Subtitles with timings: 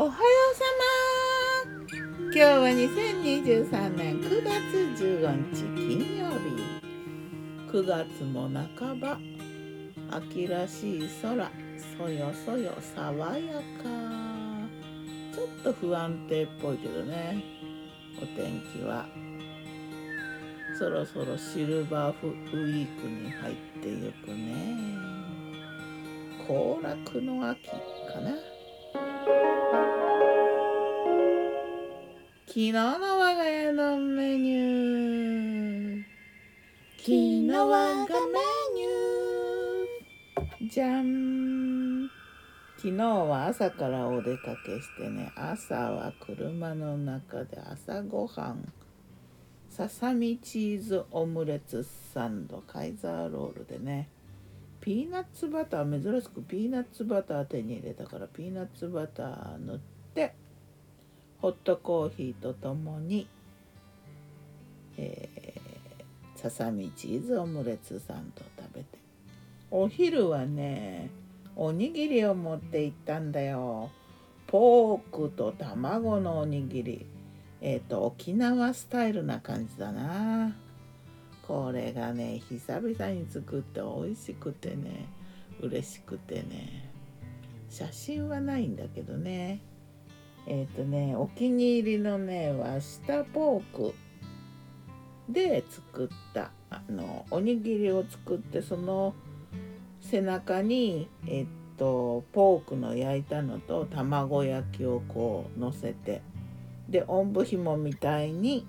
[0.00, 0.64] おはようさ
[1.66, 1.96] ま。
[2.26, 6.46] 今日は2023年9月15日金曜日。
[7.68, 8.48] 9月も
[8.78, 9.18] 半ば。
[10.12, 11.50] 秋らしい空。
[11.98, 13.62] そよそよ爽やか。
[15.34, 17.42] ちょっと不安定っぽいけどね。
[18.22, 19.04] お天気は。
[20.78, 24.76] そろそろシルバーフウィークに入ってゆくね。
[26.46, 28.57] 行楽の秋かな。
[32.58, 36.04] 日の我が家のメニュー
[36.96, 38.40] 昨日我がメ
[38.74, 42.10] ニューじゃん
[42.76, 48.72] 昨日は朝からお出かけしてね朝は車の中で朝ごはん
[49.70, 54.08] ささみチーズオムレツサンドカイザーロールでね。
[54.80, 59.97] ピーナッツバター珍しくピーナッツバター手に入れたからピーナッツバター塗って
[61.40, 63.28] ホットコーヒーとともに、
[64.96, 68.98] えー、ささみチーズオムレツサンド食べて。
[69.70, 71.10] お昼はね
[71.54, 73.90] おにぎりを持って行ったんだよ。
[74.46, 77.06] ポークと卵のおにぎり。
[77.60, 80.56] えっ、ー、と沖縄スタイルな感じだな。
[81.46, 85.06] これがね久々に作って美味しくてね
[85.60, 86.90] 嬉しくてね。
[87.70, 89.60] 写真はないんだけどね。
[90.50, 93.94] えっ、ー、とねお気に入りのねは下ポーク
[95.28, 99.14] で作ったあのおにぎりを作ってその
[100.00, 106.22] 背中にえっとポークの焼いたのと卵焼きをこうのせて
[106.88, 108.66] でおんぶひもみたいに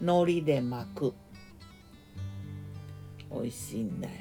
[0.00, 1.14] 海苔で巻く。
[3.30, 4.14] 美味しいんだよ。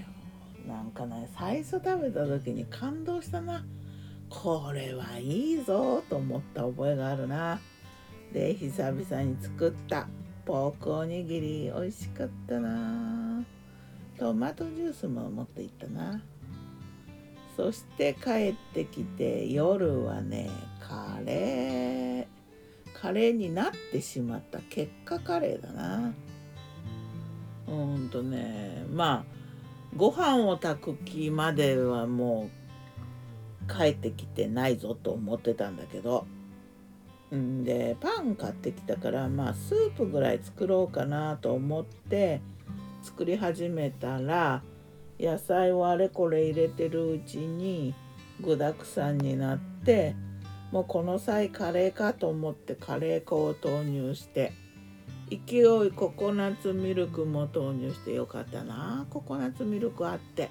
[0.67, 3.66] なんかね最初食べた時に感動したな。
[4.32, 7.60] これはいいぞと思った覚えがあるな。
[8.34, 10.08] で久々に作った
[10.46, 13.44] ポークおにぎり美味しかったな。
[14.18, 16.22] トマトジュースも持っていったな。
[17.58, 20.50] そして帰ってきて夜はね
[20.80, 22.25] カレー。
[23.00, 26.14] カレーになってしまった結果カレーだな。
[27.68, 29.41] うんとねまあ
[29.96, 32.60] ご飯を炊く気まではもう
[33.67, 36.25] 帰ってきてないぞと思ってたんだけど
[37.35, 42.41] んでパン買ってきたからまあスープぐらい作ろうかなと思って
[43.03, 44.61] 作り始めたら
[45.19, 47.94] 野菜をあれこれ入れてるうちに
[48.41, 50.16] 具だくさんになって
[50.72, 54.53] もうこの際カレーかと思ってカレー粉を投入して
[55.29, 60.49] 勢いココナッツミルクも投入してよかったなココナッツミルクあって。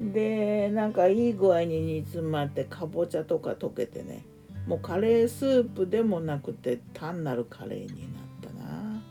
[0.00, 4.24] でなんかいい具合に煮詰まってかぼちゃとか溶けてね。
[4.66, 9.02] もうカレースープでもなくて単なるカレーになったな。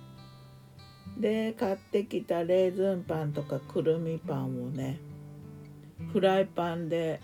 [1.18, 5.00] で買ってきたレーズンパンとかくるみパンをね
[6.12, 7.22] フライパンで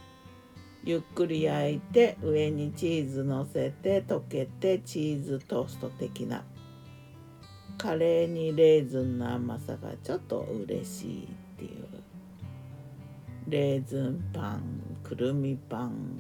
[0.86, 6.44] ゆっくり焼いて上にチーズのせて溶けてチーズトースト的な。
[7.78, 12.00] カレーにレーズンの甘さがちょっと嬉しいっていう。
[13.51, 14.62] レーズンパン
[15.03, 16.17] くるみパン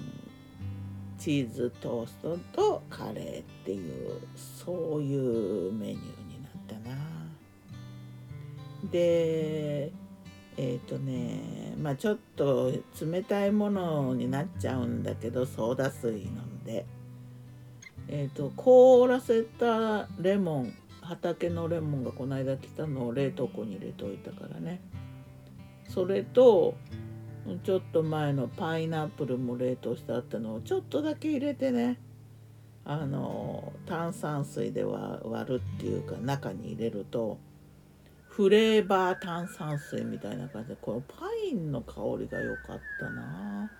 [1.17, 5.97] チーズトーストとカレーっていうそういうメニュー
[6.27, 6.97] になったな。
[8.91, 9.91] でえ
[10.57, 12.69] っ、ー、とねまあちょっと
[13.01, 16.85] 冷たいものになっちゃうんだけどソーダ水飲んで。
[18.09, 24.81] えっ、ー、と凍らせたレモン畑のレモンがこの間来たのを冷凍庫に入れておいたからね。
[25.87, 26.75] それと
[27.63, 31.97] ちょっと前のパイナップルも冷凍してあったのをちょっとだけ入れてね。
[32.83, 37.37] あの炭酸水で割るっていうか中に入れると
[38.27, 43.71] フレーバー炭酸水みたいな感じでこのパインの香りが良かったな。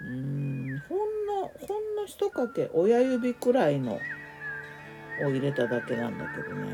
[0.00, 6.66] うんほんのほんの一かけ親指くらいのを入れただけなんだけどね。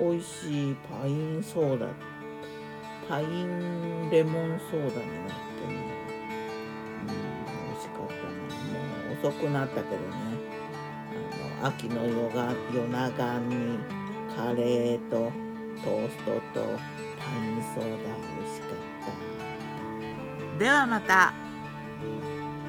[0.00, 1.86] 美味しいパインソーダ。
[1.86, 2.15] って
[3.08, 5.02] パインレモンソーダになって
[5.68, 5.74] ね、
[7.02, 7.12] うん、美
[7.72, 8.28] 味しかったな
[8.72, 8.78] も
[9.14, 10.06] う遅くなったけどね。
[11.60, 13.78] あの秋の夜が夜長に
[14.36, 15.32] カレーと
[15.84, 16.66] トーストと
[17.18, 18.70] パインソーダ美味しかっ
[20.52, 20.58] た。
[20.58, 21.32] ではまた。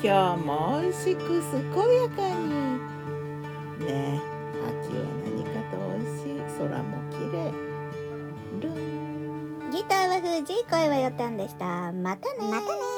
[0.04, 2.50] 今日も美味しく健やかに。
[3.86, 4.22] ね
[4.68, 6.38] 秋は何かと美味しい。
[6.60, 6.97] 空も
[10.27, 11.91] ギターは藤井声はよたんでした。
[11.94, 12.97] またねまたね